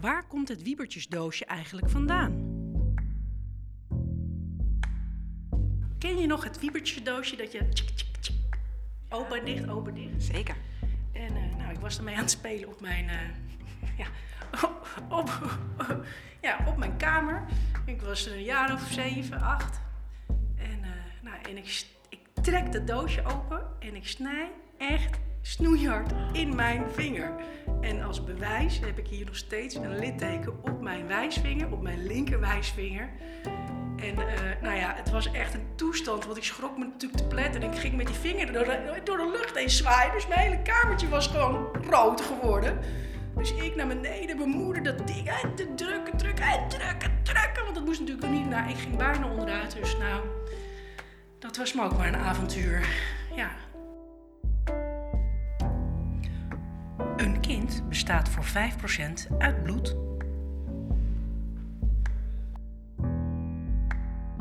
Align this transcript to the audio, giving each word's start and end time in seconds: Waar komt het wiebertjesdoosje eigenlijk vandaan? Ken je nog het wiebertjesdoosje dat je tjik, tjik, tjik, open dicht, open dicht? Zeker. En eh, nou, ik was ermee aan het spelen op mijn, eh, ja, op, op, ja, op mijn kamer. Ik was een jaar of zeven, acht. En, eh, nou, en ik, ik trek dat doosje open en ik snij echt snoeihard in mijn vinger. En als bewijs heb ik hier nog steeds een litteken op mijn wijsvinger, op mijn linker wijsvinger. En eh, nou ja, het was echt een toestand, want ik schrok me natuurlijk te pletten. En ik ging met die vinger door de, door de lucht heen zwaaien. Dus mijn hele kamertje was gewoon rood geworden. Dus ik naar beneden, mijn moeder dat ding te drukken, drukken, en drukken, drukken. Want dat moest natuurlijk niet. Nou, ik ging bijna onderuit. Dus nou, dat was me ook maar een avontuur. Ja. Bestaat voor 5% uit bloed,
Waar 0.00 0.26
komt 0.26 0.48
het 0.48 0.62
wiebertjesdoosje 0.62 1.44
eigenlijk 1.44 1.90
vandaan? 1.90 2.56
Ken 5.98 6.18
je 6.18 6.26
nog 6.26 6.44
het 6.44 6.60
wiebertjesdoosje 6.60 7.36
dat 7.36 7.52
je 7.52 7.68
tjik, 7.68 7.88
tjik, 7.88 8.16
tjik, 8.20 8.58
open 9.08 9.44
dicht, 9.44 9.68
open 9.68 9.94
dicht? 9.94 10.22
Zeker. 10.22 10.56
En 11.12 11.36
eh, 11.36 11.56
nou, 11.56 11.72
ik 11.72 11.78
was 11.78 11.98
ermee 11.98 12.14
aan 12.14 12.20
het 12.20 12.30
spelen 12.30 12.68
op 12.68 12.80
mijn, 12.80 13.08
eh, 13.08 13.18
ja, 14.02 14.06
op, 14.68 14.88
op, 15.08 15.58
ja, 16.46 16.64
op 16.66 16.76
mijn 16.76 16.96
kamer. 16.96 17.44
Ik 17.86 18.02
was 18.02 18.26
een 18.26 18.42
jaar 18.42 18.72
of 18.72 18.88
zeven, 18.90 19.40
acht. 19.40 19.80
En, 20.56 20.82
eh, 20.82 21.22
nou, 21.22 21.36
en 21.48 21.56
ik, 21.56 21.86
ik 22.08 22.20
trek 22.42 22.72
dat 22.72 22.86
doosje 22.86 23.24
open 23.24 23.66
en 23.80 23.94
ik 23.94 24.06
snij 24.06 24.50
echt 24.76 25.18
snoeihard 25.48 26.12
in 26.32 26.54
mijn 26.54 26.84
vinger. 26.94 27.32
En 27.80 28.02
als 28.02 28.24
bewijs 28.24 28.80
heb 28.80 28.98
ik 28.98 29.06
hier 29.06 29.26
nog 29.26 29.36
steeds 29.36 29.74
een 29.74 29.98
litteken 29.98 30.52
op 30.62 30.80
mijn 30.80 31.06
wijsvinger, 31.06 31.72
op 31.72 31.82
mijn 31.82 32.06
linker 32.06 32.40
wijsvinger. 32.40 33.08
En 33.96 34.18
eh, 34.18 34.62
nou 34.62 34.76
ja, 34.76 34.94
het 34.96 35.10
was 35.10 35.30
echt 35.30 35.54
een 35.54 35.66
toestand, 35.74 36.24
want 36.24 36.36
ik 36.36 36.44
schrok 36.44 36.78
me 36.78 36.84
natuurlijk 36.84 37.20
te 37.20 37.26
pletten. 37.26 37.62
En 37.62 37.72
ik 37.72 37.78
ging 37.78 37.96
met 37.96 38.06
die 38.06 38.16
vinger 38.16 38.52
door 38.52 38.64
de, 38.64 39.00
door 39.04 39.16
de 39.16 39.30
lucht 39.30 39.56
heen 39.56 39.70
zwaaien. 39.70 40.12
Dus 40.12 40.26
mijn 40.26 40.40
hele 40.40 40.62
kamertje 40.62 41.08
was 41.08 41.26
gewoon 41.26 41.66
rood 41.90 42.20
geworden. 42.20 42.78
Dus 43.36 43.52
ik 43.52 43.76
naar 43.76 43.86
beneden, 43.86 44.36
mijn 44.36 44.48
moeder 44.48 44.82
dat 44.82 45.06
ding 45.06 45.30
te 45.54 45.74
drukken, 45.74 46.16
drukken, 46.16 46.44
en 46.44 46.68
drukken, 46.68 47.10
drukken. 47.22 47.62
Want 47.62 47.74
dat 47.74 47.84
moest 47.84 48.00
natuurlijk 48.00 48.28
niet. 48.28 48.48
Nou, 48.48 48.70
ik 48.70 48.76
ging 48.76 48.96
bijna 48.96 49.30
onderuit. 49.30 49.76
Dus 49.80 49.96
nou, 49.96 50.22
dat 51.38 51.56
was 51.56 51.74
me 51.74 51.84
ook 51.84 51.96
maar 51.96 52.06
een 52.06 52.16
avontuur. 52.16 52.86
Ja. 53.34 53.50
Bestaat 57.88 58.28
voor 58.28 58.44
5% 58.44 59.36
uit 59.38 59.62
bloed, 59.62 59.96